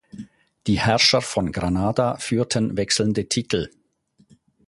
Die 0.65 0.79
Herrscher 0.79 1.21
von 1.21 1.51
Granada 1.51 2.17
führten 2.17 2.75
wechselnde 2.75 3.29
Titel. 3.29 3.69